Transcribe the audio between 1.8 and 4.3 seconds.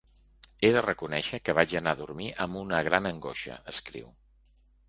anar a dormir amb una gran angoixa, escriu.